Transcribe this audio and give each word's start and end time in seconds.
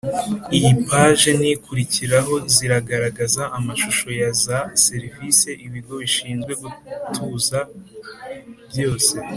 Iyi 0.55 0.71
paje 0.87 1.31
n 1.39 1.41
ikurikiraho 1.53 2.33
ziragaragaza 2.53 3.43
amashusho 3.57 4.07
ya 4.19 4.31
za 4.43 4.57
serivise 4.85 5.49
ibigo 5.65 5.93
bishinzwe 6.01 6.51
gutuza 6.61 7.59
byose 8.69 9.15